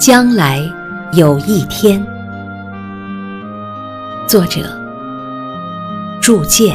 [0.00, 0.66] 将来
[1.12, 2.02] 有一天，
[4.26, 4.62] 作者
[6.22, 6.74] 铸剑。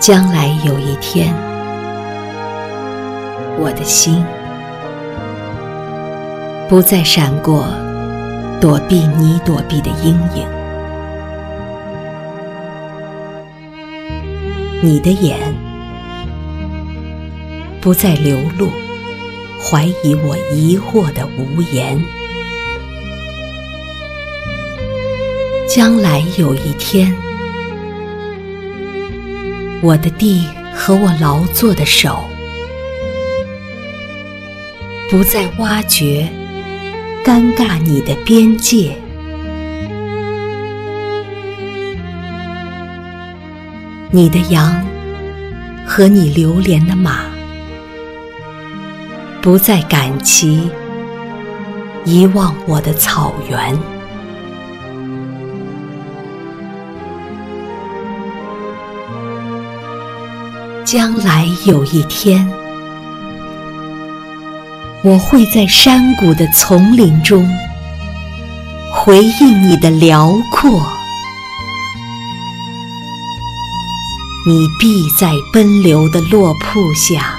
[0.00, 1.32] 将来有一天，
[3.56, 4.26] 我的心
[6.68, 7.68] 不再闪过
[8.60, 10.57] 躲避你躲避的阴影。
[14.80, 15.36] 你的眼
[17.80, 18.70] 不再流露
[19.60, 22.00] 怀疑我疑惑的无言。
[25.68, 27.12] 将来有一天，
[29.82, 32.24] 我的地和我劳作的手
[35.10, 36.28] 不再挖掘
[37.24, 38.96] 尴尬你的边界。
[44.10, 44.82] 你的羊
[45.86, 47.26] 和你流连的马，
[49.42, 50.70] 不再赶骑
[52.06, 53.78] 遗忘我的草原。
[60.86, 62.50] 将来有一天，
[65.04, 67.46] 我会在山谷的丛林中
[68.90, 70.97] 回忆你的辽阔。
[74.46, 77.34] 你必在奔流的落瀑下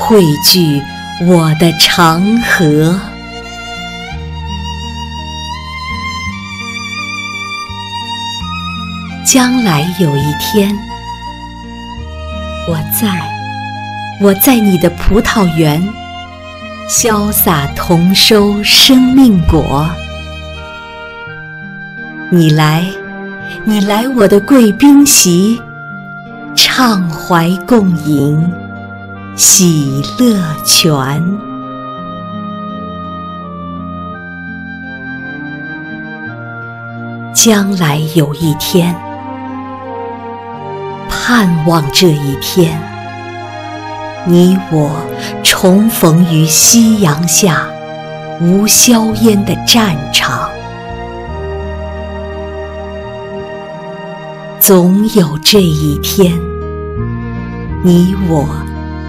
[0.00, 0.82] 汇聚
[1.26, 2.98] 我的长河。
[9.24, 10.76] 将来有一天，
[12.68, 13.30] 我在，
[14.20, 15.86] 我在你的葡萄园
[16.88, 19.88] 潇洒同收生命果。
[22.30, 22.84] 你来，
[23.64, 25.60] 你来我的贵宾席。
[26.54, 28.52] 畅怀共饮，
[29.36, 31.22] 喜乐泉。
[37.32, 38.94] 将来有一天，
[41.08, 42.80] 盼望这一天，
[44.24, 44.90] 你我
[45.42, 47.66] 重逢于夕阳下
[48.40, 50.48] 无硝烟的战场。
[54.66, 56.40] 总有这一天。
[57.82, 58.48] 你我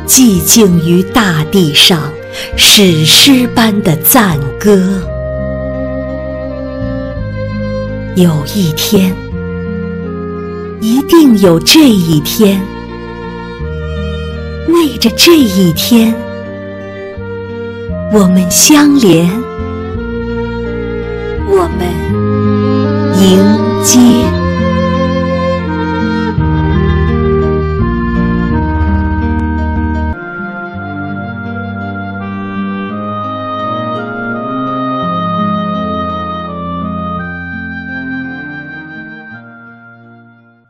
[0.05, 2.11] 寂静于大地上，
[2.57, 5.01] 史诗般的赞歌。
[8.17, 9.16] 有一天，
[10.81, 12.61] 一定有这一天，
[14.67, 16.13] 为着这一天，
[18.11, 19.25] 我们相连，
[21.47, 21.87] 我们
[23.22, 23.39] 迎
[23.81, 24.44] 接。